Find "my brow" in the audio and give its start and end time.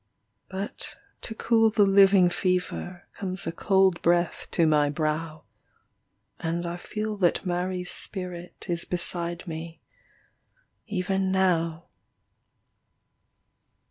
4.65-5.43